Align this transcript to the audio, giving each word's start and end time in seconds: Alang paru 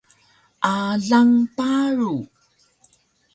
Alang 0.73 1.33
paru 1.57 2.15